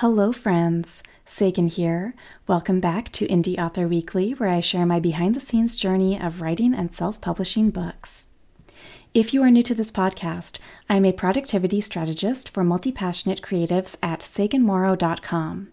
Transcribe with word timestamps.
Hello, 0.00 0.30
friends. 0.30 1.02
Sagan 1.24 1.68
here. 1.68 2.14
Welcome 2.46 2.80
back 2.80 3.10
to 3.12 3.26
Indie 3.28 3.58
Author 3.58 3.88
Weekly, 3.88 4.32
where 4.32 4.50
I 4.50 4.60
share 4.60 4.84
my 4.84 5.00
behind 5.00 5.34
the 5.34 5.40
scenes 5.40 5.74
journey 5.74 6.20
of 6.20 6.42
writing 6.42 6.74
and 6.74 6.94
self 6.94 7.18
publishing 7.22 7.70
books. 7.70 8.28
If 9.14 9.32
you 9.32 9.42
are 9.42 9.50
new 9.50 9.62
to 9.62 9.74
this 9.74 9.90
podcast, 9.90 10.58
I'm 10.90 11.06
a 11.06 11.14
productivity 11.14 11.80
strategist 11.80 12.50
for 12.50 12.62
multi 12.62 12.92
passionate 12.92 13.40
creatives 13.40 13.96
at 14.02 14.20
saganmorrow.com. 14.20 15.68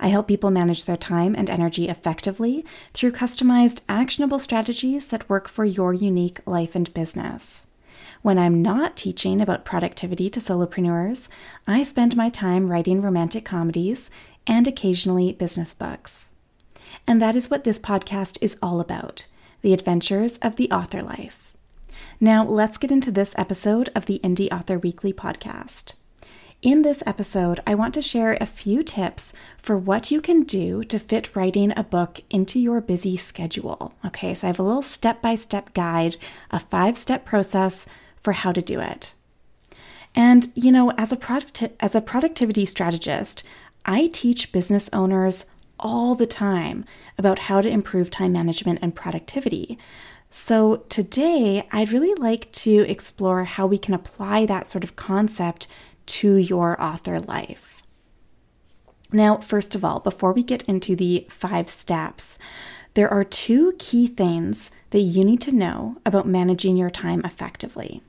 I 0.00 0.08
help 0.08 0.26
people 0.26 0.50
manage 0.50 0.84
their 0.86 0.96
time 0.96 1.36
and 1.36 1.48
energy 1.48 1.88
effectively 1.88 2.64
through 2.94 3.12
customized, 3.12 3.82
actionable 3.88 4.40
strategies 4.40 5.06
that 5.06 5.28
work 5.28 5.46
for 5.46 5.64
your 5.64 5.94
unique 5.94 6.40
life 6.46 6.74
and 6.74 6.92
business. 6.94 7.67
When 8.22 8.38
I'm 8.38 8.62
not 8.62 8.96
teaching 8.96 9.40
about 9.40 9.64
productivity 9.64 10.28
to 10.30 10.40
solopreneurs, 10.40 11.28
I 11.66 11.84
spend 11.84 12.16
my 12.16 12.30
time 12.30 12.70
writing 12.70 13.00
romantic 13.00 13.44
comedies 13.44 14.10
and 14.46 14.66
occasionally 14.66 15.32
business 15.32 15.72
books. 15.72 16.30
And 17.06 17.22
that 17.22 17.36
is 17.36 17.50
what 17.50 17.64
this 17.64 17.78
podcast 17.78 18.38
is 18.40 18.58
all 18.62 18.80
about 18.80 19.26
the 19.60 19.72
adventures 19.72 20.38
of 20.38 20.54
the 20.54 20.70
author 20.70 21.02
life. 21.02 21.56
Now, 22.20 22.44
let's 22.44 22.78
get 22.78 22.92
into 22.92 23.10
this 23.10 23.36
episode 23.36 23.90
of 23.94 24.06
the 24.06 24.20
Indie 24.22 24.52
Author 24.52 24.78
Weekly 24.78 25.12
podcast. 25.12 25.94
In 26.60 26.82
this 26.82 27.02
episode, 27.06 27.60
I 27.66 27.76
want 27.76 27.94
to 27.94 28.02
share 28.02 28.36
a 28.40 28.46
few 28.46 28.82
tips 28.82 29.32
for 29.56 29.76
what 29.76 30.10
you 30.10 30.20
can 30.20 30.42
do 30.42 30.82
to 30.84 30.98
fit 30.98 31.36
writing 31.36 31.72
a 31.76 31.84
book 31.84 32.20
into 32.30 32.58
your 32.58 32.80
busy 32.80 33.16
schedule. 33.16 33.94
Okay, 34.04 34.34
so 34.34 34.46
I 34.46 34.48
have 34.48 34.58
a 34.58 34.64
little 34.64 34.82
step 34.82 35.22
by 35.22 35.36
step 35.36 35.72
guide, 35.72 36.16
a 36.50 36.58
five 36.58 36.96
step 36.96 37.24
process 37.24 37.86
for 38.20 38.32
how 38.32 38.52
to 38.52 38.62
do 38.62 38.80
it. 38.80 39.14
And, 40.14 40.50
you 40.54 40.72
know, 40.72 40.90
as 40.92 41.12
a, 41.12 41.16
product, 41.16 41.62
as 41.80 41.94
a 41.94 42.00
productivity 42.00 42.66
strategist, 42.66 43.44
I 43.84 44.08
teach 44.08 44.52
business 44.52 44.90
owners 44.92 45.46
all 45.78 46.14
the 46.14 46.26
time 46.26 46.84
about 47.16 47.40
how 47.40 47.60
to 47.60 47.68
improve 47.68 48.10
time 48.10 48.32
management 48.32 48.80
and 48.82 48.94
productivity. 48.94 49.78
So, 50.30 50.84
today 50.88 51.66
I'd 51.72 51.92
really 51.92 52.14
like 52.14 52.52
to 52.52 52.84
explore 52.88 53.44
how 53.44 53.66
we 53.66 53.78
can 53.78 53.94
apply 53.94 54.44
that 54.46 54.66
sort 54.66 54.84
of 54.84 54.96
concept 54.96 55.68
to 56.06 56.36
your 56.36 56.80
author 56.82 57.20
life. 57.20 57.80
Now, 59.12 59.38
first 59.38 59.74
of 59.74 59.84
all, 59.84 60.00
before 60.00 60.32
we 60.32 60.42
get 60.42 60.64
into 60.64 60.94
the 60.94 61.26
five 61.30 61.70
steps, 61.70 62.38
there 62.94 63.08
are 63.08 63.24
two 63.24 63.74
key 63.78 64.06
things 64.06 64.70
that 64.90 65.00
you 65.00 65.24
need 65.24 65.40
to 65.42 65.52
know 65.52 65.96
about 66.04 66.26
managing 66.26 66.76
your 66.76 66.90
time 66.90 67.22
effectively. 67.24 68.02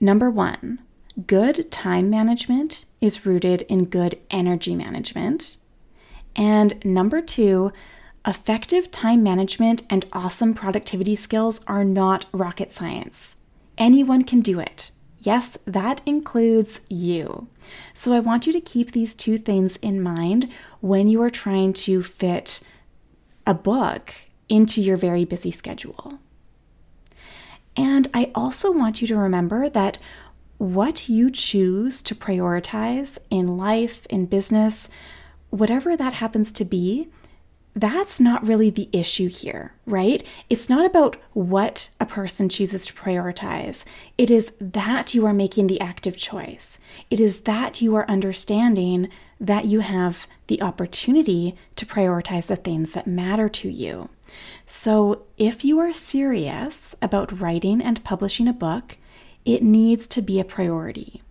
Number 0.00 0.30
one, 0.30 0.80
good 1.26 1.70
time 1.70 2.10
management 2.10 2.84
is 3.00 3.24
rooted 3.24 3.62
in 3.62 3.86
good 3.86 4.18
energy 4.30 4.74
management. 4.74 5.56
And 6.34 6.84
number 6.84 7.22
two, 7.22 7.72
effective 8.26 8.90
time 8.90 9.22
management 9.22 9.84
and 9.88 10.04
awesome 10.12 10.52
productivity 10.52 11.16
skills 11.16 11.62
are 11.66 11.84
not 11.84 12.26
rocket 12.32 12.72
science. 12.72 13.36
Anyone 13.78 14.24
can 14.24 14.40
do 14.40 14.60
it. 14.60 14.90
Yes, 15.20 15.58
that 15.66 16.02
includes 16.04 16.82
you. 16.88 17.48
So 17.94 18.12
I 18.12 18.20
want 18.20 18.46
you 18.46 18.52
to 18.52 18.60
keep 18.60 18.92
these 18.92 19.14
two 19.14 19.38
things 19.38 19.76
in 19.78 20.00
mind 20.00 20.50
when 20.80 21.08
you 21.08 21.22
are 21.22 21.30
trying 21.30 21.72
to 21.72 22.02
fit 22.02 22.60
a 23.46 23.54
book 23.54 24.14
into 24.48 24.80
your 24.80 24.96
very 24.96 25.24
busy 25.24 25.50
schedule. 25.50 26.18
And 27.76 28.08
I 28.14 28.30
also 28.34 28.72
want 28.72 29.00
you 29.00 29.08
to 29.08 29.16
remember 29.16 29.68
that 29.68 29.98
what 30.58 31.08
you 31.08 31.30
choose 31.30 32.02
to 32.02 32.14
prioritize 32.14 33.18
in 33.30 33.56
life, 33.58 34.06
in 34.06 34.26
business, 34.26 34.88
whatever 35.50 35.96
that 35.96 36.14
happens 36.14 36.52
to 36.52 36.64
be, 36.64 37.08
that's 37.74 38.18
not 38.18 38.46
really 38.46 38.70
the 38.70 38.88
issue 38.90 39.28
here, 39.28 39.74
right? 39.84 40.24
It's 40.48 40.70
not 40.70 40.86
about 40.86 41.16
what 41.34 41.90
a 42.00 42.06
person 42.06 42.48
chooses 42.48 42.86
to 42.86 42.94
prioritize. 42.94 43.84
It 44.16 44.30
is 44.30 44.54
that 44.58 45.14
you 45.14 45.26
are 45.26 45.34
making 45.34 45.66
the 45.66 45.80
active 45.80 46.16
choice. 46.16 46.80
It 47.10 47.20
is 47.20 47.40
that 47.40 47.82
you 47.82 47.94
are 47.94 48.08
understanding 48.08 49.10
that 49.38 49.66
you 49.66 49.80
have 49.80 50.26
the 50.46 50.62
opportunity 50.62 51.54
to 51.76 51.84
prioritize 51.84 52.46
the 52.46 52.56
things 52.56 52.92
that 52.92 53.06
matter 53.06 53.50
to 53.50 53.68
you. 53.68 54.08
So, 54.66 55.22
if 55.36 55.64
you 55.64 55.78
are 55.78 55.92
serious 55.92 56.94
about 57.00 57.40
writing 57.40 57.80
and 57.80 58.02
publishing 58.04 58.48
a 58.48 58.52
book, 58.52 58.98
it 59.44 59.62
needs 59.62 60.08
to 60.08 60.22
be 60.22 60.40
a 60.40 60.44
priority. 60.44 61.22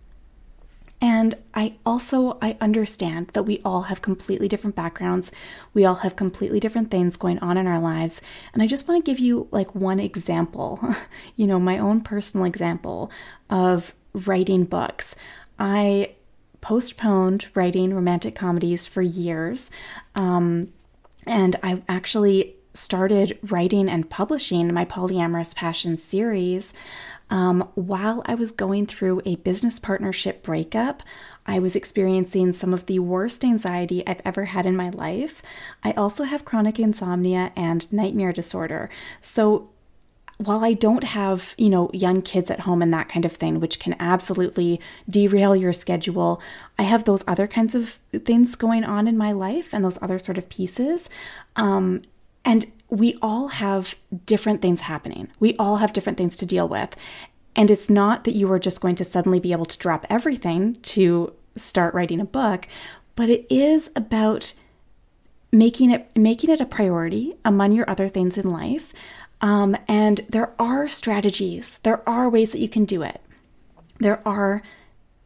And 1.00 1.34
I 1.54 1.76
also 1.84 2.38
I 2.40 2.56
understand 2.60 3.28
that 3.28 3.42
we 3.42 3.60
all 3.64 3.82
have 3.82 4.00
completely 4.00 4.48
different 4.48 4.76
backgrounds. 4.76 5.30
We 5.74 5.84
all 5.84 5.96
have 5.96 6.16
completely 6.16 6.58
different 6.58 6.90
things 6.90 7.18
going 7.18 7.38
on 7.40 7.58
in 7.58 7.66
our 7.66 7.78
lives. 7.78 8.22
And 8.54 8.62
I 8.62 8.66
just 8.66 8.88
want 8.88 9.04
to 9.04 9.10
give 9.10 9.18
you 9.18 9.48
like 9.50 9.74
one 9.74 10.00
example, 10.00 10.80
you 11.36 11.46
know, 11.46 11.60
my 11.60 11.78
own 11.78 12.00
personal 12.00 12.46
example 12.46 13.10
of 13.50 13.94
writing 14.14 14.64
books. 14.64 15.14
I 15.58 16.14
postponed 16.62 17.46
writing 17.54 17.94
romantic 17.94 18.34
comedies 18.34 18.86
for 18.86 19.02
years. 19.02 19.70
Um, 20.14 20.72
and 21.26 21.56
I 21.62 21.82
actually 21.88 22.55
started 22.76 23.38
writing 23.42 23.88
and 23.88 24.08
publishing 24.10 24.72
my 24.72 24.84
Polyamorous 24.84 25.54
Passion 25.54 25.96
series 25.96 26.74
um, 27.30 27.68
while 27.74 28.22
I 28.26 28.34
was 28.34 28.50
going 28.52 28.86
through 28.86 29.22
a 29.24 29.36
business 29.36 29.78
partnership 29.78 30.42
breakup. 30.42 31.02
I 31.44 31.58
was 31.58 31.76
experiencing 31.76 32.52
some 32.52 32.72
of 32.72 32.86
the 32.86 32.98
worst 32.98 33.44
anxiety 33.44 34.06
I've 34.06 34.20
ever 34.24 34.46
had 34.46 34.66
in 34.66 34.76
my 34.76 34.90
life. 34.90 35.42
I 35.82 35.92
also 35.92 36.24
have 36.24 36.44
chronic 36.44 36.78
insomnia 36.78 37.52
and 37.56 37.90
nightmare 37.92 38.32
disorder. 38.32 38.90
So, 39.20 39.70
while 40.38 40.62
I 40.62 40.74
don't 40.74 41.04
have, 41.04 41.54
you 41.56 41.70
know, 41.70 41.88
young 41.94 42.20
kids 42.20 42.50
at 42.50 42.60
home 42.60 42.82
and 42.82 42.92
that 42.92 43.08
kind 43.08 43.24
of 43.24 43.32
thing, 43.32 43.58
which 43.58 43.78
can 43.78 43.96
absolutely 43.98 44.78
derail 45.08 45.56
your 45.56 45.72
schedule, 45.72 46.42
I 46.78 46.82
have 46.82 47.04
those 47.04 47.24
other 47.26 47.46
kinds 47.46 47.74
of 47.74 47.98
things 48.12 48.54
going 48.54 48.84
on 48.84 49.08
in 49.08 49.16
my 49.16 49.32
life 49.32 49.72
and 49.72 49.82
those 49.82 50.00
other 50.02 50.18
sort 50.18 50.36
of 50.36 50.50
pieces. 50.50 51.08
Um, 51.56 52.02
and 52.46 52.64
we 52.88 53.18
all 53.20 53.48
have 53.48 53.96
different 54.24 54.62
things 54.62 54.82
happening. 54.82 55.28
We 55.40 55.56
all 55.56 55.78
have 55.78 55.92
different 55.92 56.16
things 56.16 56.36
to 56.36 56.46
deal 56.46 56.68
with. 56.68 56.96
And 57.56 57.70
it's 57.70 57.90
not 57.90 58.24
that 58.24 58.36
you 58.36 58.50
are 58.52 58.60
just 58.60 58.80
going 58.80 58.94
to 58.96 59.04
suddenly 59.04 59.40
be 59.40 59.52
able 59.52 59.64
to 59.66 59.78
drop 59.78 60.06
everything 60.08 60.74
to 60.74 61.32
start 61.56 61.94
writing 61.94 62.20
a 62.20 62.24
book, 62.24 62.68
but 63.16 63.28
it 63.28 63.46
is 63.50 63.90
about 63.96 64.54
making 65.50 65.90
it 65.90 66.10
making 66.14 66.50
it 66.50 66.60
a 66.60 66.66
priority 66.66 67.34
among 67.44 67.72
your 67.72 67.88
other 67.88 68.08
things 68.08 68.38
in 68.38 68.50
life. 68.50 68.92
Um, 69.40 69.76
and 69.88 70.24
there 70.28 70.54
are 70.58 70.86
strategies. 70.86 71.78
There 71.78 72.06
are 72.08 72.28
ways 72.28 72.52
that 72.52 72.60
you 72.60 72.68
can 72.68 72.84
do 72.84 73.02
it. 73.02 73.20
There 73.98 74.26
are 74.28 74.62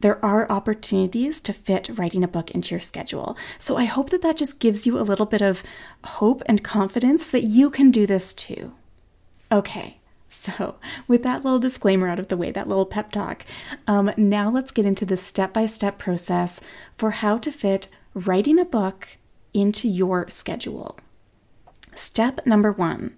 there 0.01 0.23
are 0.23 0.51
opportunities 0.51 1.41
to 1.41 1.53
fit 1.53 1.89
writing 1.97 2.23
a 2.23 2.27
book 2.27 2.51
into 2.51 2.71
your 2.71 2.79
schedule. 2.79 3.37
So 3.59 3.77
I 3.77 3.85
hope 3.85 4.09
that 4.09 4.21
that 4.21 4.37
just 4.37 4.59
gives 4.59 4.85
you 4.85 4.99
a 4.99 5.01
little 5.01 5.25
bit 5.25 5.41
of 5.41 5.63
hope 6.03 6.41
and 6.45 6.63
confidence 6.63 7.29
that 7.31 7.43
you 7.43 7.69
can 7.69 7.91
do 7.91 8.05
this 8.05 8.33
too. 8.33 8.73
Okay. 9.51 9.97
So, 10.27 10.75
with 11.09 11.23
that 11.23 11.43
little 11.43 11.59
disclaimer 11.59 12.07
out 12.07 12.17
of 12.17 12.29
the 12.29 12.37
way, 12.37 12.51
that 12.51 12.67
little 12.67 12.85
pep 12.85 13.11
talk, 13.11 13.45
um, 13.85 14.11
now 14.15 14.49
let's 14.49 14.71
get 14.71 14.85
into 14.85 15.05
the 15.05 15.17
step 15.17 15.51
by 15.51 15.65
step 15.65 15.97
process 15.97 16.61
for 16.95 17.11
how 17.11 17.37
to 17.39 17.51
fit 17.51 17.89
writing 18.13 18.57
a 18.57 18.63
book 18.63 19.17
into 19.53 19.89
your 19.89 20.29
schedule. 20.29 20.97
Step 21.95 22.45
number 22.45 22.71
one 22.71 23.17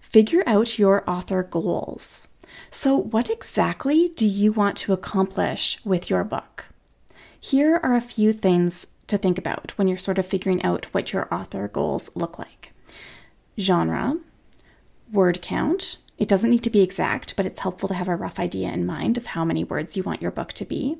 figure 0.00 0.44
out 0.46 0.78
your 0.78 1.02
author 1.10 1.42
goals. 1.42 2.28
So, 2.76 2.96
what 2.96 3.30
exactly 3.30 4.08
do 4.08 4.26
you 4.26 4.50
want 4.50 4.76
to 4.78 4.92
accomplish 4.92 5.78
with 5.84 6.10
your 6.10 6.24
book? 6.24 6.66
Here 7.38 7.78
are 7.84 7.94
a 7.94 8.00
few 8.00 8.32
things 8.32 8.96
to 9.06 9.16
think 9.16 9.38
about 9.38 9.70
when 9.76 9.86
you're 9.86 9.96
sort 9.96 10.18
of 10.18 10.26
figuring 10.26 10.60
out 10.64 10.86
what 10.86 11.12
your 11.12 11.32
author 11.32 11.68
goals 11.68 12.10
look 12.16 12.36
like 12.36 12.72
genre, 13.60 14.18
word 15.12 15.40
count. 15.40 15.98
It 16.18 16.26
doesn't 16.26 16.50
need 16.50 16.64
to 16.64 16.68
be 16.68 16.82
exact, 16.82 17.36
but 17.36 17.46
it's 17.46 17.60
helpful 17.60 17.88
to 17.90 17.94
have 17.94 18.08
a 18.08 18.16
rough 18.16 18.40
idea 18.40 18.72
in 18.72 18.84
mind 18.84 19.16
of 19.16 19.26
how 19.26 19.44
many 19.44 19.62
words 19.62 19.96
you 19.96 20.02
want 20.02 20.20
your 20.20 20.32
book 20.32 20.52
to 20.54 20.64
be. 20.64 20.98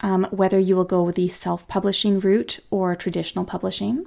Um, 0.00 0.26
whether 0.30 0.58
you 0.58 0.76
will 0.76 0.86
go 0.86 1.02
with 1.02 1.16
the 1.16 1.28
self 1.28 1.68
publishing 1.68 2.18
route 2.18 2.58
or 2.70 2.96
traditional 2.96 3.44
publishing, 3.44 4.06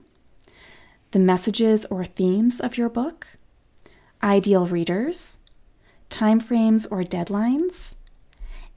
the 1.12 1.19
messages 1.19 1.86
or 1.86 2.03
themes 2.03 2.59
of 2.59 2.80
your 2.80 2.89
book, 2.89 3.27
ideal 4.24 4.65
readers, 4.65 5.43
timeframes 6.09 6.88
or 6.91 7.03
deadlines, 7.03 7.95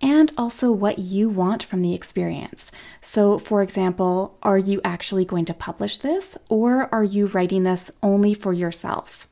and 0.01 0.33
also 0.37 0.71
what 0.73 0.99
you 0.99 1.29
want 1.29 1.63
from 1.63 1.83
the 1.83 1.95
experience. 1.95 2.71
So, 3.01 3.39
for 3.39 3.63
example, 3.63 4.39
are 4.43 4.59
you 4.59 4.81
actually 4.85 5.25
going 5.25 5.47
to 5.47 5.55
publish 5.55 5.99
this 5.99 6.37
or 6.49 6.93
are 6.95 7.05
you 7.05 7.27
writing 7.29 7.63
this 7.63 7.91
only 8.03 8.35
for 8.35 8.53
yourself? 8.53 9.27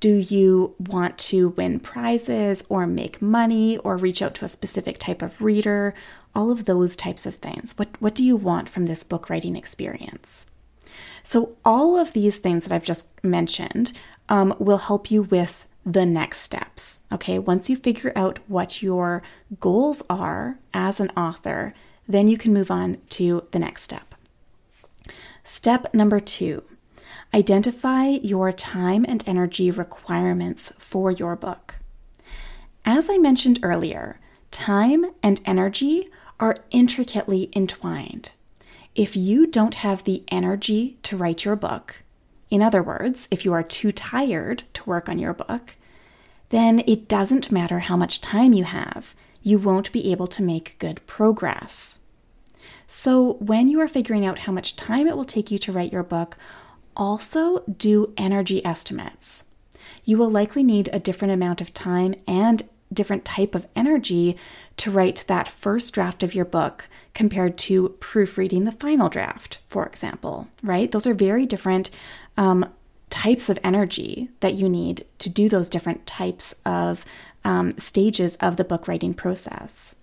Do 0.00 0.16
you 0.16 0.74
want 0.80 1.16
to 1.18 1.50
win 1.50 1.78
prizes 1.78 2.64
or 2.68 2.88
make 2.88 3.22
money 3.22 3.78
or 3.78 3.96
reach 3.96 4.20
out 4.20 4.34
to 4.36 4.44
a 4.44 4.48
specific 4.48 4.98
type 4.98 5.22
of 5.22 5.40
reader? 5.40 5.94
All 6.34 6.50
of 6.50 6.64
those 6.64 6.96
types 6.96 7.24
of 7.24 7.36
things. 7.36 7.78
What, 7.78 7.88
what 8.00 8.16
do 8.16 8.24
you 8.24 8.34
want 8.34 8.68
from 8.68 8.86
this 8.86 9.04
book 9.04 9.30
writing 9.30 9.54
experience? 9.54 10.46
So, 11.22 11.56
all 11.64 11.96
of 11.96 12.14
these 12.14 12.38
things 12.38 12.64
that 12.64 12.74
I've 12.74 12.84
just 12.84 13.22
mentioned 13.22 13.92
um, 14.28 14.56
will 14.58 14.78
help 14.78 15.08
you 15.08 15.22
with 15.22 15.66
the 15.84 16.06
next 16.06 16.40
steps. 16.40 17.06
Okay, 17.12 17.38
once 17.38 17.68
you 17.68 17.76
figure 17.76 18.12
out 18.14 18.38
what 18.46 18.82
your 18.82 19.22
goals 19.60 20.02
are 20.08 20.58
as 20.72 21.00
an 21.00 21.10
author, 21.16 21.74
then 22.08 22.28
you 22.28 22.38
can 22.38 22.52
move 22.52 22.70
on 22.70 22.98
to 23.10 23.46
the 23.50 23.58
next 23.58 23.82
step. 23.82 24.14
Step 25.44 25.92
number 25.92 26.20
two 26.20 26.62
identify 27.34 28.06
your 28.06 28.52
time 28.52 29.06
and 29.08 29.24
energy 29.26 29.70
requirements 29.70 30.72
for 30.78 31.10
your 31.10 31.34
book. 31.34 31.76
As 32.84 33.08
I 33.08 33.16
mentioned 33.16 33.58
earlier, 33.62 34.20
time 34.50 35.06
and 35.22 35.40
energy 35.46 36.08
are 36.38 36.56
intricately 36.70 37.50
entwined. 37.56 38.32
If 38.94 39.16
you 39.16 39.46
don't 39.46 39.74
have 39.76 40.04
the 40.04 40.24
energy 40.28 40.98
to 41.04 41.16
write 41.16 41.44
your 41.44 41.56
book, 41.56 42.02
in 42.52 42.60
other 42.60 42.82
words, 42.82 43.28
if 43.30 43.46
you 43.46 43.54
are 43.54 43.62
too 43.62 43.92
tired 43.92 44.64
to 44.74 44.84
work 44.84 45.08
on 45.08 45.18
your 45.18 45.32
book, 45.32 45.74
then 46.50 46.80
it 46.86 47.08
doesn't 47.08 47.50
matter 47.50 47.78
how 47.78 47.96
much 47.96 48.20
time 48.20 48.52
you 48.52 48.64
have, 48.64 49.14
you 49.42 49.58
won't 49.58 49.90
be 49.90 50.12
able 50.12 50.26
to 50.26 50.42
make 50.42 50.76
good 50.78 51.00
progress. 51.06 51.98
So, 52.86 53.38
when 53.38 53.68
you 53.68 53.80
are 53.80 53.88
figuring 53.88 54.26
out 54.26 54.40
how 54.40 54.52
much 54.52 54.76
time 54.76 55.08
it 55.08 55.16
will 55.16 55.24
take 55.24 55.50
you 55.50 55.58
to 55.60 55.72
write 55.72 55.94
your 55.94 56.02
book, 56.02 56.36
also 56.94 57.60
do 57.60 58.12
energy 58.18 58.62
estimates. 58.66 59.44
You 60.04 60.18
will 60.18 60.30
likely 60.30 60.62
need 60.62 60.90
a 60.92 61.00
different 61.00 61.32
amount 61.32 61.62
of 61.62 61.72
time 61.72 62.14
and 62.28 62.68
different 62.92 63.24
type 63.24 63.54
of 63.54 63.66
energy 63.74 64.36
to 64.76 64.90
write 64.90 65.24
that 65.26 65.48
first 65.48 65.94
draft 65.94 66.22
of 66.22 66.34
your 66.34 66.44
book 66.44 66.86
compared 67.14 67.56
to 67.56 67.90
proofreading 68.00 68.64
the 68.64 68.72
final 68.72 69.08
draft, 69.08 69.58
for 69.68 69.86
example, 69.86 70.48
right? 70.62 70.90
Those 70.90 71.06
are 71.06 71.14
very 71.14 71.46
different 71.46 71.88
um, 72.36 72.66
types 73.10 73.48
of 73.48 73.58
energy 73.62 74.30
that 74.40 74.54
you 74.54 74.68
need 74.68 75.04
to 75.18 75.28
do 75.28 75.48
those 75.48 75.68
different 75.68 76.06
types 76.06 76.54
of 76.64 77.04
um, 77.44 77.76
stages 77.76 78.36
of 78.36 78.56
the 78.56 78.64
book 78.64 78.88
writing 78.88 79.14
process. 79.14 79.96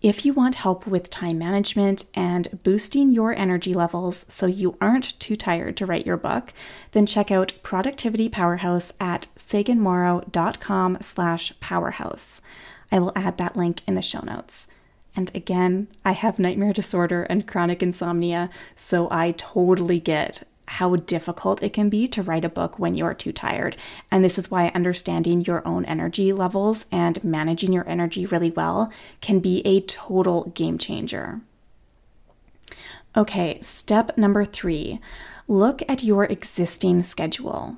If 0.00 0.24
you 0.24 0.32
want 0.32 0.56
help 0.56 0.84
with 0.84 1.10
time 1.10 1.38
management 1.38 2.06
and 2.12 2.58
boosting 2.64 3.12
your 3.12 3.32
energy 3.32 3.72
levels 3.72 4.26
so 4.28 4.46
you 4.46 4.76
aren't 4.80 5.18
too 5.20 5.36
tired 5.36 5.76
to 5.76 5.86
write 5.86 6.06
your 6.06 6.16
book, 6.16 6.52
then 6.90 7.06
check 7.06 7.30
out 7.30 7.52
Productivity 7.62 8.28
Powerhouse 8.28 8.92
at 8.98 9.28
saganmorrow.com 9.36 10.98
slash 11.02 11.52
powerhouse. 11.60 12.40
I 12.90 12.98
will 12.98 13.12
add 13.14 13.38
that 13.38 13.56
link 13.56 13.82
in 13.86 13.94
the 13.94 14.02
show 14.02 14.24
notes. 14.24 14.66
And 15.14 15.30
again, 15.36 15.86
I 16.04 16.12
have 16.12 16.38
nightmare 16.38 16.72
disorder 16.72 17.22
and 17.24 17.46
chronic 17.46 17.80
insomnia, 17.80 18.50
so 18.74 19.06
I 19.08 19.32
totally 19.32 20.00
get 20.00 20.42
how 20.72 20.96
difficult 20.96 21.62
it 21.62 21.74
can 21.74 21.90
be 21.90 22.08
to 22.08 22.22
write 22.22 22.46
a 22.46 22.48
book 22.48 22.78
when 22.78 22.94
you're 22.94 23.12
too 23.12 23.32
tired. 23.32 23.76
And 24.10 24.24
this 24.24 24.38
is 24.38 24.50
why 24.50 24.68
understanding 24.68 25.42
your 25.42 25.66
own 25.66 25.84
energy 25.84 26.32
levels 26.32 26.86
and 26.90 27.22
managing 27.22 27.74
your 27.74 27.86
energy 27.86 28.24
really 28.24 28.50
well 28.50 28.90
can 29.20 29.38
be 29.38 29.60
a 29.66 29.80
total 29.82 30.50
game 30.54 30.78
changer. 30.78 31.42
Okay, 33.14 33.58
step 33.60 34.16
number 34.16 34.44
three 34.46 34.98
look 35.46 35.82
at 35.88 36.02
your 36.02 36.24
existing 36.24 37.02
schedule. 37.02 37.76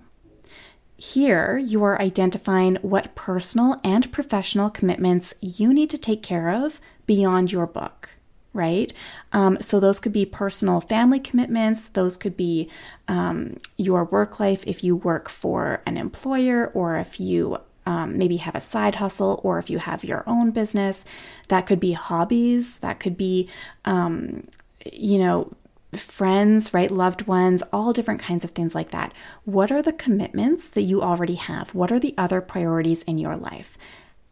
Here, 0.97 1.59
you 1.59 1.83
are 1.83 2.01
identifying 2.01 2.77
what 2.77 3.17
personal 3.17 3.81
and 3.83 4.13
professional 4.13 4.71
commitments 4.71 5.35
you 5.41 5.75
need 5.75 5.91
to 5.91 5.99
take 5.99 6.23
care 6.23 6.51
of 6.51 6.81
beyond 7.07 7.51
your 7.51 7.67
book 7.67 8.11
right? 8.55 8.93
Um, 9.33 9.59
so 9.61 9.81
those 9.81 10.01
could 10.01 10.13
be 10.13 10.25
personal 10.25 10.81
family 10.81 11.21
commitments, 11.21 11.89
those 11.89 12.17
could 12.17 12.37
be 12.37 12.71
um, 13.09 13.59
your 13.77 14.05
work 14.05 14.41
life 14.41 14.65
if 14.67 14.83
you 14.83 14.97
work 14.97 15.29
for 15.29 15.83
an 15.85 15.97
employer 15.97 16.71
or 16.73 16.97
if 16.97 17.21
you 17.21 17.59
um, 17.85 18.17
maybe 18.17 18.39
have 18.39 18.55
a 18.55 18.61
side 18.61 18.95
hustle 18.95 19.41
or 19.43 19.59
if 19.59 19.69
you 19.69 19.79
have 19.79 20.05
your 20.05 20.25
own 20.27 20.53
business. 20.53 21.05
That 21.49 21.67
could 21.67 21.81
be 21.81 21.93
hobbies, 21.93 22.79
that 22.79 23.01
could 23.01 23.19
be, 23.19 23.51
um, 23.85 24.47
you 24.91 25.19
know, 25.19 25.53
friends, 25.93 26.73
right? 26.73 26.91
Loved 26.91 27.27
ones, 27.27 27.63
all 27.73 27.93
different 27.93 28.21
kinds 28.21 28.45
of 28.45 28.51
things 28.51 28.75
like 28.75 28.91
that. 28.91 29.13
What 29.45 29.71
are 29.71 29.83
the 29.83 29.93
commitments 29.93 30.69
that 30.69 30.83
you 30.83 31.03
already 31.03 31.35
have? 31.35 31.75
What 31.75 31.93
are 31.93 32.01
the 32.01 32.15
other 32.17 32.41
priorities 32.41 33.03
in 33.03 33.19
your 33.19 33.37
life? 33.37 33.77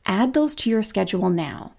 Add 0.06 0.34
those 0.34 0.54
to 0.56 0.70
your 0.70 0.82
schedule 0.82 1.30
now. 1.30 1.72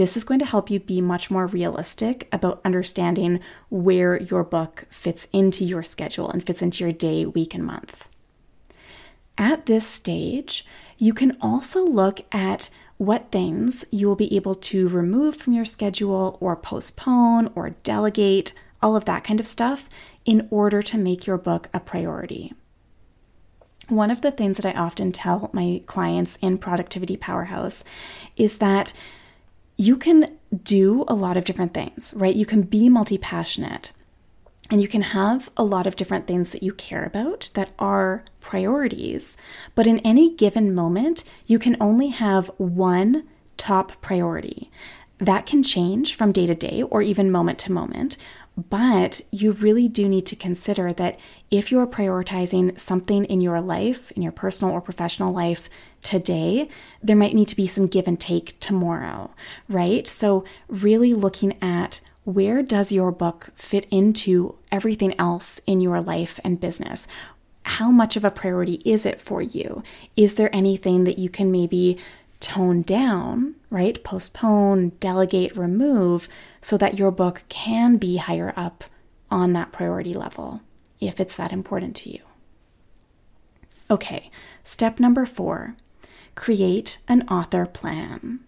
This 0.00 0.16
is 0.16 0.24
going 0.24 0.40
to 0.40 0.46
help 0.46 0.70
you 0.70 0.80
be 0.80 1.02
much 1.02 1.30
more 1.30 1.46
realistic 1.46 2.26
about 2.32 2.62
understanding 2.64 3.38
where 3.68 4.18
your 4.18 4.42
book 4.42 4.86
fits 4.88 5.28
into 5.30 5.62
your 5.62 5.82
schedule 5.82 6.30
and 6.30 6.42
fits 6.42 6.62
into 6.62 6.82
your 6.82 6.90
day, 6.90 7.26
week, 7.26 7.52
and 7.54 7.62
month. 7.62 8.08
At 9.36 9.66
this 9.66 9.86
stage, 9.86 10.64
you 10.96 11.12
can 11.12 11.36
also 11.42 11.84
look 11.84 12.22
at 12.32 12.70
what 12.96 13.30
things 13.30 13.84
you 13.90 14.08
will 14.08 14.16
be 14.16 14.34
able 14.34 14.54
to 14.54 14.88
remove 14.88 15.36
from 15.36 15.52
your 15.52 15.66
schedule 15.66 16.38
or 16.40 16.56
postpone 16.56 17.52
or 17.54 17.76
delegate, 17.82 18.54
all 18.80 18.96
of 18.96 19.04
that 19.04 19.22
kind 19.22 19.38
of 19.38 19.46
stuff, 19.46 19.86
in 20.24 20.48
order 20.50 20.80
to 20.80 20.96
make 20.96 21.26
your 21.26 21.36
book 21.36 21.68
a 21.74 21.78
priority. 21.78 22.54
One 23.88 24.10
of 24.10 24.22
the 24.22 24.30
things 24.30 24.56
that 24.56 24.64
I 24.64 24.80
often 24.80 25.12
tell 25.12 25.50
my 25.52 25.82
clients 25.84 26.36
in 26.40 26.56
Productivity 26.56 27.18
Powerhouse 27.18 27.84
is 28.38 28.56
that 28.56 28.94
you 29.80 29.96
can 29.96 30.36
do 30.62 31.06
a 31.08 31.14
lot 31.14 31.38
of 31.38 31.44
different 31.46 31.72
things, 31.72 32.12
right? 32.14 32.36
You 32.36 32.44
can 32.44 32.60
be 32.60 32.90
multi 32.90 33.16
passionate 33.16 33.92
and 34.70 34.82
you 34.82 34.86
can 34.86 35.00
have 35.00 35.50
a 35.56 35.64
lot 35.64 35.86
of 35.86 35.96
different 35.96 36.26
things 36.26 36.50
that 36.50 36.62
you 36.62 36.74
care 36.74 37.02
about 37.02 37.50
that 37.54 37.72
are 37.78 38.22
priorities. 38.40 39.38
But 39.74 39.86
in 39.86 40.00
any 40.00 40.34
given 40.36 40.74
moment, 40.74 41.24
you 41.46 41.58
can 41.58 41.78
only 41.80 42.08
have 42.08 42.50
one 42.58 43.24
top 43.56 43.98
priority. 44.02 44.70
That 45.16 45.46
can 45.46 45.62
change 45.62 46.14
from 46.14 46.30
day 46.30 46.44
to 46.44 46.54
day 46.54 46.82
or 46.82 47.00
even 47.00 47.30
moment 47.30 47.58
to 47.60 47.72
moment. 47.72 48.18
But 48.68 49.20
you 49.30 49.52
really 49.52 49.88
do 49.88 50.08
need 50.08 50.26
to 50.26 50.36
consider 50.36 50.92
that 50.92 51.18
if 51.50 51.70
you're 51.70 51.86
prioritizing 51.86 52.78
something 52.78 53.24
in 53.24 53.40
your 53.40 53.60
life, 53.60 54.10
in 54.12 54.22
your 54.22 54.32
personal 54.32 54.74
or 54.74 54.80
professional 54.80 55.32
life 55.32 55.70
today, 56.02 56.68
there 57.02 57.16
might 57.16 57.34
need 57.34 57.48
to 57.48 57.56
be 57.56 57.66
some 57.66 57.86
give 57.86 58.06
and 58.06 58.18
take 58.18 58.58
tomorrow, 58.60 59.30
right? 59.68 60.06
So, 60.06 60.44
really 60.68 61.14
looking 61.14 61.56
at 61.62 62.00
where 62.24 62.62
does 62.62 62.92
your 62.92 63.10
book 63.10 63.50
fit 63.54 63.86
into 63.90 64.56
everything 64.70 65.18
else 65.18 65.60
in 65.66 65.80
your 65.80 66.00
life 66.00 66.38
and 66.44 66.60
business? 66.60 67.08
How 67.64 67.90
much 67.90 68.16
of 68.16 68.24
a 68.24 68.30
priority 68.30 68.82
is 68.84 69.06
it 69.06 69.20
for 69.20 69.42
you? 69.42 69.82
Is 70.16 70.34
there 70.34 70.54
anything 70.54 71.04
that 71.04 71.18
you 71.18 71.28
can 71.28 71.50
maybe 71.50 71.98
tone 72.40 72.82
down, 72.82 73.54
right? 73.70 74.02
Postpone, 74.02 74.90
delegate, 75.00 75.56
remove 75.56 76.28
so 76.60 76.76
that 76.78 76.98
your 76.98 77.10
book 77.10 77.44
can 77.48 77.96
be 77.96 78.16
higher 78.16 78.52
up 78.56 78.84
on 79.30 79.52
that 79.52 79.72
priority 79.72 80.14
level 80.14 80.62
if 81.00 81.20
it's 81.20 81.36
that 81.36 81.52
important 81.52 81.94
to 81.96 82.10
you. 82.10 82.20
Okay, 83.90 84.30
step 84.64 85.00
number 85.00 85.26
four 85.26 85.76
create 86.34 86.98
an 87.08 87.22
author 87.28 87.66
plan. 87.66 88.40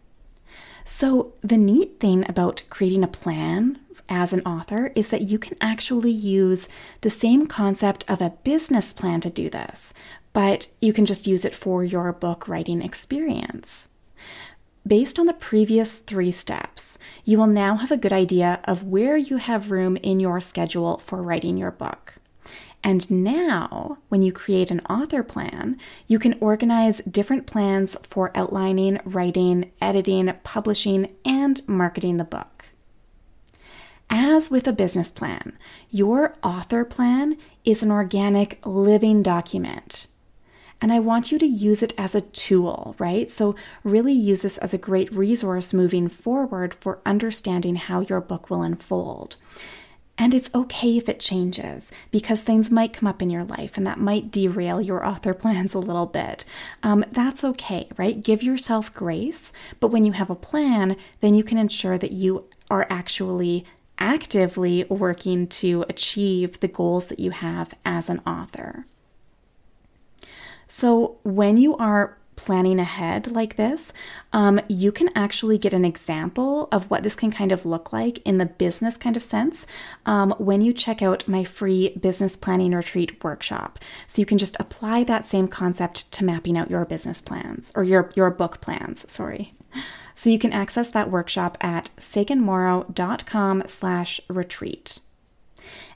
So, 0.84 1.34
the 1.42 1.58
neat 1.58 2.00
thing 2.00 2.28
about 2.28 2.62
creating 2.70 3.04
a 3.04 3.08
plan 3.08 3.78
as 4.08 4.32
an 4.32 4.40
author 4.40 4.92
is 4.94 5.08
that 5.08 5.22
you 5.22 5.38
can 5.38 5.56
actually 5.60 6.10
use 6.10 6.68
the 7.02 7.10
same 7.10 7.46
concept 7.46 8.04
of 8.08 8.20
a 8.20 8.34
business 8.42 8.92
plan 8.92 9.20
to 9.20 9.30
do 9.30 9.48
this, 9.48 9.94
but 10.32 10.68
you 10.80 10.92
can 10.92 11.06
just 11.06 11.26
use 11.26 11.44
it 11.44 11.54
for 11.54 11.84
your 11.84 12.12
book 12.12 12.48
writing 12.48 12.82
experience. 12.82 13.88
Based 14.86 15.18
on 15.18 15.26
the 15.26 15.32
previous 15.32 15.98
three 15.98 16.32
steps, 16.32 16.98
you 17.24 17.38
will 17.38 17.46
now 17.46 17.76
have 17.76 17.92
a 17.92 17.96
good 17.96 18.12
idea 18.12 18.60
of 18.64 18.82
where 18.82 19.16
you 19.16 19.36
have 19.36 19.70
room 19.70 19.96
in 19.96 20.18
your 20.18 20.40
schedule 20.40 20.98
for 20.98 21.22
writing 21.22 21.56
your 21.56 21.70
book. 21.70 22.14
And 22.84 23.08
now, 23.10 23.98
when 24.08 24.22
you 24.22 24.32
create 24.32 24.72
an 24.72 24.80
author 24.90 25.22
plan, 25.22 25.78
you 26.08 26.18
can 26.18 26.36
organize 26.40 26.98
different 27.02 27.46
plans 27.46 27.96
for 28.02 28.36
outlining, 28.36 28.98
writing, 29.04 29.70
editing, 29.80 30.32
publishing, 30.42 31.14
and 31.24 31.66
marketing 31.68 32.16
the 32.16 32.24
book. 32.24 32.66
As 34.10 34.50
with 34.50 34.66
a 34.66 34.72
business 34.72 35.10
plan, 35.10 35.56
your 35.90 36.34
author 36.42 36.84
plan 36.84 37.38
is 37.64 37.84
an 37.84 37.92
organic 37.92 38.58
living 38.66 39.22
document. 39.22 40.08
And 40.82 40.92
I 40.92 40.98
want 40.98 41.30
you 41.30 41.38
to 41.38 41.46
use 41.46 41.80
it 41.82 41.94
as 41.96 42.16
a 42.16 42.20
tool, 42.20 42.96
right? 42.98 43.30
So, 43.30 43.54
really 43.84 44.12
use 44.12 44.42
this 44.42 44.58
as 44.58 44.74
a 44.74 44.78
great 44.78 45.12
resource 45.12 45.72
moving 45.72 46.08
forward 46.08 46.74
for 46.74 47.00
understanding 47.06 47.76
how 47.76 48.00
your 48.00 48.20
book 48.20 48.50
will 48.50 48.62
unfold. 48.62 49.36
And 50.18 50.34
it's 50.34 50.54
okay 50.54 50.98
if 50.98 51.08
it 51.08 51.20
changes 51.20 51.90
because 52.10 52.42
things 52.42 52.70
might 52.70 52.92
come 52.92 53.06
up 53.06 53.22
in 53.22 53.30
your 53.30 53.44
life 53.44 53.76
and 53.76 53.86
that 53.86 53.98
might 53.98 54.30
derail 54.32 54.80
your 54.80 55.06
author 55.06 55.34
plans 55.42 55.72
a 55.72 55.78
little 55.78 56.06
bit. 56.06 56.44
Um, 56.82 57.04
that's 57.12 57.44
okay, 57.44 57.88
right? 57.96 58.20
Give 58.20 58.42
yourself 58.42 58.92
grace. 58.92 59.52
But 59.78 59.88
when 59.88 60.04
you 60.04 60.12
have 60.12 60.30
a 60.30 60.34
plan, 60.34 60.96
then 61.20 61.34
you 61.34 61.44
can 61.44 61.58
ensure 61.58 61.96
that 61.96 62.12
you 62.12 62.44
are 62.70 62.88
actually 62.90 63.64
actively 63.98 64.84
working 64.88 65.46
to 65.46 65.84
achieve 65.88 66.58
the 66.58 66.68
goals 66.68 67.06
that 67.06 67.20
you 67.20 67.30
have 67.30 67.72
as 67.84 68.10
an 68.10 68.20
author. 68.26 68.84
So, 70.74 71.18
when 71.22 71.58
you 71.58 71.76
are 71.76 72.16
planning 72.34 72.80
ahead 72.80 73.30
like 73.30 73.56
this, 73.56 73.92
um, 74.32 74.58
you 74.70 74.90
can 74.90 75.10
actually 75.14 75.58
get 75.58 75.74
an 75.74 75.84
example 75.84 76.68
of 76.72 76.90
what 76.90 77.02
this 77.02 77.14
can 77.14 77.30
kind 77.30 77.52
of 77.52 77.66
look 77.66 77.92
like 77.92 78.20
in 78.24 78.38
the 78.38 78.46
business 78.46 78.96
kind 78.96 79.14
of 79.14 79.22
sense 79.22 79.66
um, 80.06 80.34
when 80.38 80.62
you 80.62 80.72
check 80.72 81.02
out 81.02 81.28
my 81.28 81.44
free 81.44 81.90
business 82.00 82.36
planning 82.36 82.72
retreat 82.72 83.22
workshop. 83.22 83.78
So 84.06 84.22
you 84.22 84.26
can 84.26 84.38
just 84.38 84.58
apply 84.58 85.04
that 85.04 85.26
same 85.26 85.46
concept 85.46 86.10
to 86.12 86.24
mapping 86.24 86.56
out 86.56 86.70
your 86.70 86.86
business 86.86 87.20
plans 87.20 87.70
or 87.76 87.84
your, 87.84 88.10
your 88.14 88.30
book 88.30 88.62
plans, 88.62 89.04
sorry. 89.12 89.52
So 90.14 90.30
you 90.30 90.38
can 90.38 90.54
access 90.54 90.88
that 90.88 91.10
workshop 91.10 91.58
at 91.60 91.90
saganmorrow.com 91.98 93.64
slash 93.66 94.22
retreat. 94.30 95.00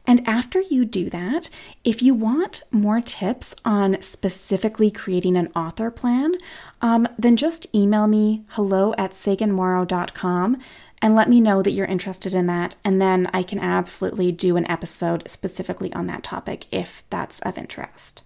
And 0.07 0.27
after 0.27 0.61
you 0.61 0.85
do 0.85 1.11
that, 1.11 1.51
if 1.83 2.01
you 2.01 2.15
want 2.15 2.63
more 2.71 3.01
tips 3.01 3.57
on 3.65 4.01
specifically 4.01 4.91
creating 4.91 5.37
an 5.37 5.51
author 5.57 5.91
plan, 5.91 6.35
um, 6.81 7.09
then 7.19 7.37
just 7.37 7.75
email 7.75 8.07
me 8.07 8.45
hello 8.51 8.95
at 8.97 9.11
saganmorrow.com 9.11 10.59
and 11.03 11.15
let 11.15 11.29
me 11.29 11.41
know 11.41 11.63
that 11.63 11.73
you're 11.73 11.87
interested 11.87 12.35
in 12.35 12.47
that. 12.47 12.77
And 12.85 13.01
then 13.01 13.29
I 13.35 13.43
can 13.43 13.59
absolutely 13.59 14.33
do 14.33 14.57
an 14.57 14.71
episode 14.71 15.29
specifically 15.29 15.93
on 15.93 16.07
that 16.07 16.23
topic 16.23 16.67
if 16.71 17.03
that's 17.11 17.41
of 17.41 17.59
interest. 17.59 18.23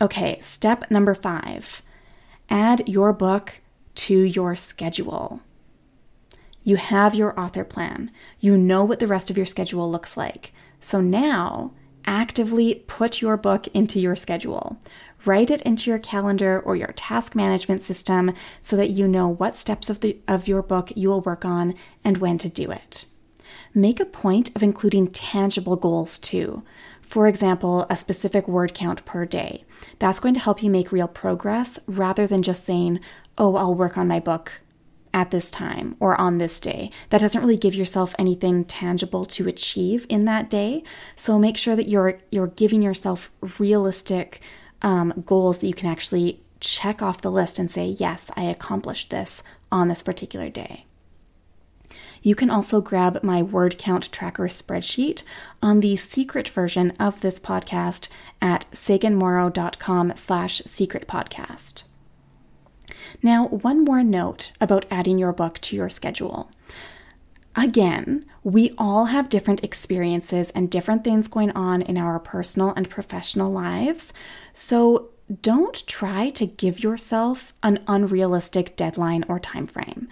Okay, 0.00 0.38
step 0.40 0.90
number 0.90 1.14
five 1.14 1.82
add 2.50 2.86
your 2.86 3.12
book 3.12 3.60
to 3.94 4.20
your 4.20 4.54
schedule. 4.54 5.40
You 6.64 6.76
have 6.76 7.14
your 7.14 7.38
author 7.38 7.62
plan. 7.62 8.10
You 8.40 8.56
know 8.56 8.84
what 8.84 8.98
the 8.98 9.06
rest 9.06 9.28
of 9.28 9.36
your 9.36 9.46
schedule 9.46 9.90
looks 9.90 10.16
like. 10.16 10.52
So 10.80 11.02
now, 11.02 11.72
actively 12.06 12.84
put 12.86 13.20
your 13.20 13.36
book 13.36 13.68
into 13.68 14.00
your 14.00 14.16
schedule. 14.16 14.78
Write 15.26 15.50
it 15.50 15.60
into 15.62 15.90
your 15.90 15.98
calendar 15.98 16.58
or 16.60 16.74
your 16.74 16.92
task 16.92 17.34
management 17.34 17.82
system 17.82 18.32
so 18.62 18.76
that 18.76 18.90
you 18.90 19.06
know 19.06 19.28
what 19.28 19.56
steps 19.56 19.90
of, 19.90 20.00
the, 20.00 20.16
of 20.26 20.48
your 20.48 20.62
book 20.62 20.90
you 20.96 21.10
will 21.10 21.20
work 21.20 21.44
on 21.44 21.74
and 22.02 22.18
when 22.18 22.38
to 22.38 22.48
do 22.48 22.70
it. 22.70 23.06
Make 23.74 24.00
a 24.00 24.06
point 24.06 24.54
of 24.56 24.62
including 24.62 25.08
tangible 25.08 25.76
goals 25.76 26.18
too. 26.18 26.62
For 27.02 27.28
example, 27.28 27.86
a 27.90 27.96
specific 27.96 28.48
word 28.48 28.72
count 28.72 29.04
per 29.04 29.26
day. 29.26 29.64
That's 29.98 30.20
going 30.20 30.34
to 30.34 30.40
help 30.40 30.62
you 30.62 30.70
make 30.70 30.92
real 30.92 31.08
progress 31.08 31.78
rather 31.86 32.26
than 32.26 32.42
just 32.42 32.64
saying, 32.64 33.00
oh, 33.36 33.56
I'll 33.56 33.74
work 33.74 33.98
on 33.98 34.08
my 34.08 34.20
book 34.20 34.62
at 35.14 35.30
this 35.30 35.50
time 35.50 35.96
or 36.00 36.20
on 36.20 36.36
this 36.36 36.60
day. 36.60 36.90
That 37.08 37.22
doesn't 37.22 37.40
really 37.40 37.56
give 37.56 37.74
yourself 37.74 38.14
anything 38.18 38.64
tangible 38.64 39.24
to 39.26 39.48
achieve 39.48 40.04
in 40.10 40.26
that 40.26 40.50
day. 40.50 40.82
So 41.16 41.38
make 41.38 41.56
sure 41.56 41.76
that 41.76 41.88
you're 41.88 42.18
you're 42.30 42.48
giving 42.48 42.82
yourself 42.82 43.30
realistic 43.58 44.42
um, 44.82 45.22
goals 45.24 45.60
that 45.60 45.68
you 45.68 45.74
can 45.74 45.88
actually 45.88 46.42
check 46.60 47.00
off 47.00 47.22
the 47.22 47.30
list 47.30 47.58
and 47.58 47.70
say, 47.70 47.84
yes, 47.84 48.30
I 48.36 48.42
accomplished 48.42 49.10
this 49.10 49.42
on 49.70 49.88
this 49.88 50.02
particular 50.02 50.50
day. 50.50 50.84
You 52.22 52.34
can 52.34 52.48
also 52.48 52.80
grab 52.80 53.22
my 53.22 53.42
word 53.42 53.76
count 53.78 54.10
tracker 54.10 54.44
spreadsheet 54.44 55.22
on 55.62 55.80
the 55.80 55.96
secret 55.96 56.48
version 56.48 56.92
of 56.98 57.20
this 57.20 57.38
podcast 57.38 58.08
at 58.40 58.66
saganmorrow.com 58.72 60.12
slash 60.16 60.62
secret 60.64 61.06
podcast. 61.06 61.84
Now, 63.22 63.48
one 63.48 63.84
more 63.84 64.02
note 64.02 64.52
about 64.60 64.86
adding 64.90 65.18
your 65.18 65.32
book 65.32 65.58
to 65.60 65.76
your 65.76 65.90
schedule. 65.90 66.50
Again, 67.56 68.24
we 68.42 68.74
all 68.76 69.06
have 69.06 69.28
different 69.28 69.62
experiences 69.62 70.50
and 70.50 70.70
different 70.70 71.04
things 71.04 71.28
going 71.28 71.52
on 71.52 71.82
in 71.82 71.96
our 71.96 72.18
personal 72.18 72.72
and 72.76 72.90
professional 72.90 73.52
lives. 73.52 74.12
So 74.52 75.10
don't 75.40 75.86
try 75.86 76.30
to 76.30 76.46
give 76.46 76.82
yourself 76.82 77.54
an 77.62 77.82
unrealistic 77.86 78.76
deadline 78.76 79.24
or 79.28 79.38
time 79.38 79.66
frame. 79.66 80.08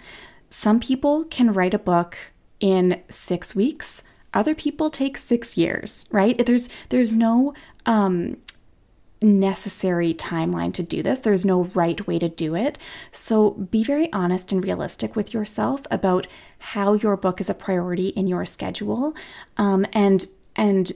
Some 0.49 0.79
people 0.79 1.25
can 1.25 1.51
write 1.51 1.73
a 1.73 1.79
book 1.79 2.17
in 2.59 3.01
6 3.09 3.55
weeks. 3.55 4.03
Other 4.33 4.55
people 4.55 4.89
take 4.89 5.17
6 5.17 5.57
years, 5.57 6.07
right? 6.11 6.43
There's 6.45 6.69
there's 6.89 7.13
no 7.13 7.53
um 7.85 8.37
necessary 9.23 10.13
timeline 10.13 10.73
to 10.73 10.83
do 10.83 11.01
this. 11.01 11.19
There's 11.19 11.45
no 11.45 11.63
right 11.65 12.05
way 12.05 12.19
to 12.19 12.29
do 12.29 12.55
it. 12.55 12.77
So 13.11 13.51
be 13.51 13.83
very 13.83 14.11
honest 14.11 14.51
and 14.51 14.63
realistic 14.63 15.15
with 15.15 15.33
yourself 15.33 15.81
about 15.89 16.27
how 16.59 16.93
your 16.93 17.17
book 17.17 17.41
is 17.41 17.49
a 17.49 17.53
priority 17.53 18.09
in 18.09 18.27
your 18.27 18.45
schedule, 18.45 19.15
um, 19.57 19.85
and 19.93 20.27
and 20.55 20.91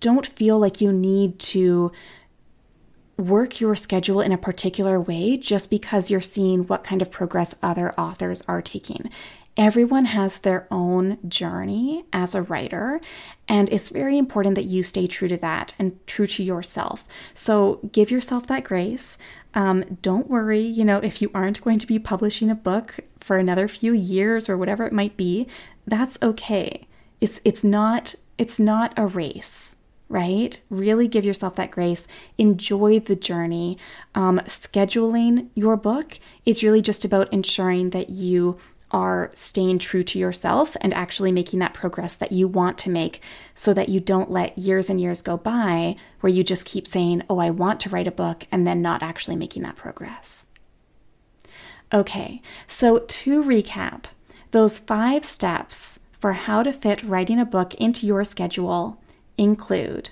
don't 0.00 0.26
feel 0.26 0.58
like 0.58 0.80
you 0.80 0.92
need 0.92 1.38
to 1.38 1.92
work 3.16 3.60
your 3.60 3.76
schedule 3.76 4.20
in 4.20 4.32
a 4.32 4.38
particular 4.38 5.00
way 5.00 5.36
just 5.36 5.70
because 5.70 6.10
you're 6.10 6.20
seeing 6.20 6.66
what 6.66 6.82
kind 6.82 7.00
of 7.00 7.10
progress 7.10 7.54
other 7.62 7.92
authors 7.98 8.42
are 8.48 8.62
taking. 8.62 9.08
Everyone 9.56 10.06
has 10.06 10.38
their 10.38 10.66
own 10.68 11.18
journey 11.28 12.04
as 12.12 12.34
a 12.34 12.42
writer, 12.42 13.00
and 13.46 13.68
it's 13.72 13.88
very 13.88 14.18
important 14.18 14.56
that 14.56 14.64
you 14.64 14.82
stay 14.82 15.06
true 15.06 15.28
to 15.28 15.36
that 15.36 15.74
and 15.78 16.04
true 16.08 16.26
to 16.26 16.42
yourself. 16.42 17.04
So 17.34 17.78
give 17.92 18.10
yourself 18.10 18.48
that 18.48 18.64
grace. 18.64 19.16
Um, 19.54 19.98
don't 20.02 20.28
worry, 20.28 20.60
you 20.60 20.84
know, 20.84 20.98
if 20.98 21.22
you 21.22 21.30
aren't 21.32 21.62
going 21.62 21.78
to 21.78 21.86
be 21.86 22.00
publishing 22.00 22.50
a 22.50 22.56
book 22.56 22.98
for 23.20 23.36
another 23.36 23.68
few 23.68 23.92
years 23.92 24.48
or 24.48 24.56
whatever 24.56 24.86
it 24.86 24.92
might 24.92 25.16
be, 25.16 25.46
that's 25.86 26.18
okay. 26.20 26.88
It's 27.20 27.40
it's 27.44 27.62
not 27.62 28.16
it's 28.38 28.58
not 28.58 28.92
a 28.96 29.06
race 29.06 29.76
right? 30.08 30.60
Really 30.70 31.08
give 31.08 31.24
yourself 31.24 31.56
that 31.56 31.70
grace. 31.70 32.06
Enjoy 32.38 33.00
the 33.00 33.16
journey. 33.16 33.78
Um, 34.14 34.38
scheduling 34.44 35.48
your 35.54 35.76
book 35.76 36.20
is 36.44 36.62
really 36.62 36.82
just 36.82 37.04
about 37.04 37.32
ensuring 37.32 37.90
that 37.90 38.10
you 38.10 38.58
are 38.90 39.30
staying 39.34 39.78
true 39.78 40.04
to 40.04 40.18
yourself 40.18 40.76
and 40.80 40.94
actually 40.94 41.32
making 41.32 41.58
that 41.58 41.74
progress 41.74 42.16
that 42.16 42.32
you 42.32 42.46
want 42.46 42.78
to 42.78 42.90
make 42.90 43.20
so 43.54 43.74
that 43.74 43.88
you 43.88 43.98
don't 43.98 44.30
let 44.30 44.56
years 44.56 44.88
and 44.88 45.00
years 45.00 45.22
go 45.22 45.36
by 45.36 45.96
where 46.20 46.32
you 46.32 46.44
just 46.44 46.64
keep 46.64 46.86
saying, 46.86 47.22
Oh, 47.28 47.38
I 47.38 47.50
want 47.50 47.80
to 47.80 47.88
write 47.88 48.06
a 48.06 48.12
book, 48.12 48.46
and 48.52 48.66
then 48.66 48.82
not 48.82 49.02
actually 49.02 49.36
making 49.36 49.62
that 49.62 49.76
progress. 49.76 50.46
Okay, 51.92 52.40
so 52.66 52.98
to 52.98 53.42
recap, 53.42 54.04
those 54.50 54.78
five 54.78 55.24
steps 55.24 56.00
for 56.18 56.32
how 56.32 56.62
to 56.62 56.72
fit 56.72 57.02
writing 57.02 57.38
a 57.38 57.44
book 57.44 57.74
into 57.74 58.06
your 58.06 58.24
schedule 58.24 59.00
include 59.36 60.10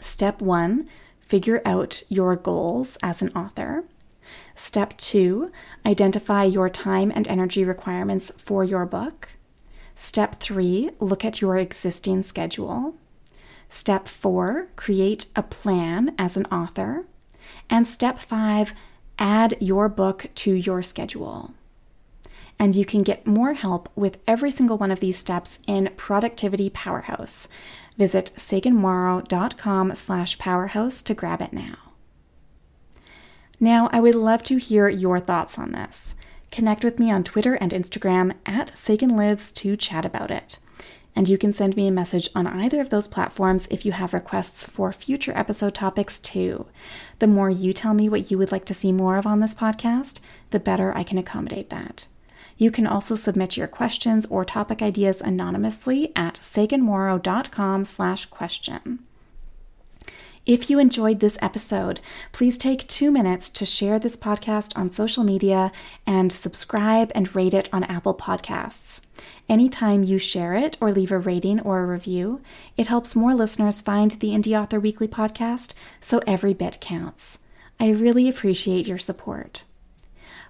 step 0.00 0.40
one, 0.40 0.88
figure 1.20 1.60
out 1.64 2.02
your 2.08 2.36
goals 2.36 2.96
as 3.02 3.20
an 3.22 3.30
author. 3.36 3.84
Step 4.62 4.94
two, 4.98 5.50
identify 5.86 6.44
your 6.44 6.68
time 6.68 7.10
and 7.14 7.26
energy 7.26 7.64
requirements 7.64 8.30
for 8.36 8.62
your 8.62 8.84
book. 8.84 9.30
Step 9.96 10.38
three, 10.38 10.90
look 11.00 11.24
at 11.24 11.40
your 11.40 11.56
existing 11.56 12.22
schedule. 12.22 12.94
Step 13.70 14.06
four, 14.06 14.68
create 14.76 15.24
a 15.34 15.42
plan 15.42 16.14
as 16.18 16.36
an 16.36 16.44
author. 16.52 17.06
And 17.70 17.86
step 17.86 18.18
five, 18.18 18.74
add 19.18 19.56
your 19.60 19.88
book 19.88 20.28
to 20.34 20.52
your 20.52 20.82
schedule. 20.82 21.54
And 22.58 22.76
you 22.76 22.84
can 22.84 23.02
get 23.02 23.26
more 23.26 23.54
help 23.54 23.88
with 23.96 24.18
every 24.26 24.50
single 24.50 24.76
one 24.76 24.90
of 24.90 25.00
these 25.00 25.16
steps 25.16 25.60
in 25.66 25.90
Productivity 25.96 26.68
Powerhouse. 26.68 27.48
Visit 27.96 28.30
saganmorrow.com 28.36 29.94
slash 29.94 30.36
powerhouse 30.36 31.00
to 31.00 31.14
grab 31.14 31.40
it 31.40 31.54
now. 31.54 31.89
Now, 33.62 33.90
I 33.92 34.00
would 34.00 34.14
love 34.14 34.42
to 34.44 34.56
hear 34.56 34.88
your 34.88 35.20
thoughts 35.20 35.58
on 35.58 35.72
this. 35.72 36.14
Connect 36.50 36.82
with 36.82 36.98
me 36.98 37.10
on 37.10 37.22
Twitter 37.22 37.54
and 37.54 37.72
Instagram 37.72 38.34
at 38.46 38.76
Sagan 38.76 39.16
Lives 39.16 39.52
to 39.52 39.76
chat 39.76 40.06
about 40.06 40.30
it. 40.30 40.58
And 41.14 41.28
you 41.28 41.36
can 41.36 41.52
send 41.52 41.76
me 41.76 41.86
a 41.86 41.92
message 41.92 42.30
on 42.34 42.46
either 42.46 42.80
of 42.80 42.88
those 42.88 43.06
platforms 43.06 43.68
if 43.70 43.84
you 43.84 43.92
have 43.92 44.14
requests 44.14 44.64
for 44.64 44.92
future 44.92 45.36
episode 45.36 45.74
topics 45.74 46.18
too. 46.18 46.66
The 47.18 47.26
more 47.26 47.50
you 47.50 47.74
tell 47.74 47.92
me 47.92 48.08
what 48.08 48.30
you 48.30 48.38
would 48.38 48.50
like 48.50 48.64
to 48.66 48.74
see 48.74 48.92
more 48.92 49.18
of 49.18 49.26
on 49.26 49.40
this 49.40 49.54
podcast, 49.54 50.20
the 50.50 50.60
better 50.60 50.96
I 50.96 51.02
can 51.02 51.18
accommodate 51.18 51.68
that. 51.68 52.06
You 52.56 52.70
can 52.70 52.86
also 52.86 53.14
submit 53.14 53.56
your 53.56 53.66
questions 53.66 54.24
or 54.26 54.44
topic 54.44 54.80
ideas 54.80 55.20
anonymously 55.20 56.12
at 56.16 56.34
saganmorrow.com 56.34 57.84
slash 57.84 58.26
question. 58.26 59.00
If 60.46 60.70
you 60.70 60.78
enjoyed 60.78 61.20
this 61.20 61.38
episode, 61.42 62.00
please 62.32 62.56
take 62.56 62.88
two 62.88 63.10
minutes 63.10 63.50
to 63.50 63.66
share 63.66 63.98
this 63.98 64.16
podcast 64.16 64.72
on 64.74 64.90
social 64.90 65.22
media 65.22 65.70
and 66.06 66.32
subscribe 66.32 67.12
and 67.14 67.34
rate 67.36 67.52
it 67.52 67.68
on 67.74 67.84
Apple 67.84 68.14
Podcasts. 68.14 69.02
Anytime 69.50 70.02
you 70.02 70.18
share 70.18 70.54
it 70.54 70.78
or 70.80 70.92
leave 70.92 71.12
a 71.12 71.18
rating 71.18 71.60
or 71.60 71.80
a 71.80 71.86
review, 71.86 72.40
it 72.78 72.86
helps 72.86 73.14
more 73.14 73.34
listeners 73.34 73.82
find 73.82 74.12
the 74.12 74.30
Indie 74.30 74.58
Author 74.58 74.80
Weekly 74.80 75.08
podcast, 75.08 75.74
so 76.00 76.22
every 76.26 76.54
bit 76.54 76.80
counts. 76.80 77.40
I 77.78 77.90
really 77.90 78.26
appreciate 78.28 78.88
your 78.88 78.98
support. 78.98 79.64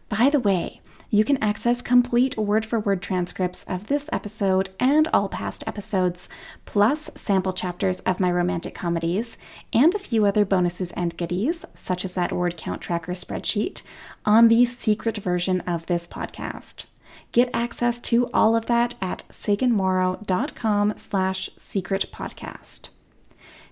By 0.09 0.30
the 0.30 0.40
way, 0.40 0.80
you 1.10 1.24
can 1.24 1.42
access 1.42 1.82
complete 1.82 2.36
word 2.36 2.64
for 2.64 2.78
word 2.78 3.02
transcripts 3.02 3.64
of 3.64 3.88
this 3.88 4.08
episode 4.12 4.70
and 4.78 5.08
all 5.08 5.28
past 5.28 5.64
episodes, 5.66 6.28
plus 6.64 7.10
sample 7.16 7.52
chapters 7.52 8.00
of 8.00 8.20
my 8.20 8.30
romantic 8.30 8.74
comedies, 8.74 9.36
and 9.72 9.94
a 9.94 9.98
few 9.98 10.24
other 10.24 10.44
bonuses 10.44 10.92
and 10.92 11.16
goodies, 11.16 11.64
such 11.74 12.04
as 12.04 12.14
that 12.14 12.32
word 12.32 12.56
count 12.56 12.80
tracker 12.80 13.12
spreadsheet, 13.12 13.82
on 14.24 14.48
the 14.48 14.64
secret 14.64 15.16
version 15.16 15.60
of 15.62 15.86
this 15.86 16.06
podcast. 16.06 16.84
Get 17.32 17.50
access 17.52 18.00
to 18.02 18.30
all 18.32 18.54
of 18.54 18.66
that 18.66 18.94
at 19.02 19.24
saganmorrow.com 19.30 20.94
slash 20.96 21.50
secret 21.56 22.06
podcast. 22.12 22.90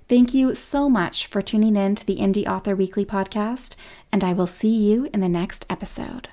Thank 0.08 0.32
you 0.32 0.54
so 0.54 0.88
much 0.88 1.26
for 1.26 1.42
tuning 1.42 1.76
in 1.76 1.94
to 1.96 2.06
the 2.06 2.16
Indie 2.16 2.48
Author 2.48 2.74
Weekly 2.74 3.04
podcast, 3.04 3.76
and 4.10 4.24
I 4.24 4.32
will 4.32 4.46
see 4.46 4.74
you 4.74 5.08
in 5.12 5.20
the 5.20 5.28
next 5.28 5.66
episode. 5.68 6.28